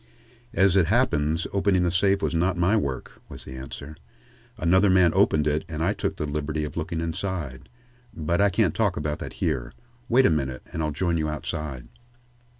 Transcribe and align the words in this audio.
"As 0.55 0.75
it 0.75 0.87
happens 0.87 1.45
opening 1.53 1.83
the 1.83 1.91
safe 1.91 2.23
was 2.23 2.33
not 2.33 2.57
my 2.57 2.75
work," 2.75 3.21
was 3.29 3.45
the 3.45 3.55
answer. 3.55 3.95
"Another 4.57 4.89
man 4.89 5.11
opened 5.13 5.45
it 5.45 5.63
and 5.69 5.83
I 5.83 5.93
took 5.93 6.15
the 6.15 6.25
liberty 6.25 6.63
of 6.63 6.75
looking 6.75 6.99
inside. 6.99 7.69
But 8.11 8.41
I 8.41 8.49
can't 8.49 8.73
talk 8.73 8.97
about 8.97 9.19
that 9.19 9.33
here. 9.33 9.71
Wait 10.09 10.25
a 10.25 10.31
minute 10.31 10.63
and 10.73 10.81
I'll 10.81 10.89
join 10.89 11.17
you 11.19 11.29
outside." 11.29 11.87